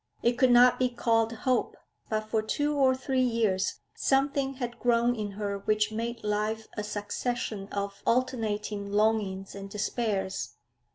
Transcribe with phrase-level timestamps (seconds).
[0.23, 1.77] It could not be called hope,
[2.09, 6.83] but for two or three years something had grown in her which made life a
[6.83, 10.55] succession of alternating longings and despairs.